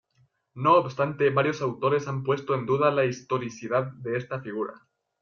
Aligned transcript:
No 0.55 0.77
obstante, 0.77 1.29
varios 1.29 1.61
autores 1.61 2.07
han 2.07 2.23
puesto 2.23 2.55
en 2.55 2.65
duda 2.65 2.89
la 2.89 3.05
historicidad 3.05 3.85
de 3.91 4.17
esta 4.17 4.41
figura. 4.41 4.73